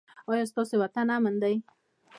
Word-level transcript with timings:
ایا 0.29 0.45
ستاسو 0.51 0.75
وطن 0.83 1.07
امن 1.15 1.35
دی؟ 1.43 1.55